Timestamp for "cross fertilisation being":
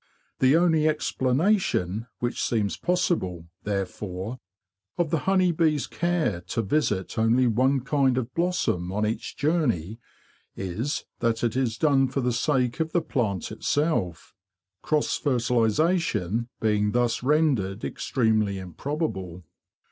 14.81-16.93